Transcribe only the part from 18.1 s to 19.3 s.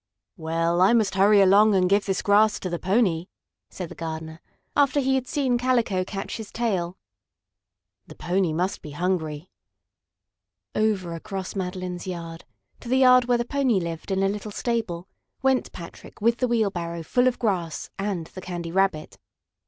the Candy Rabbit.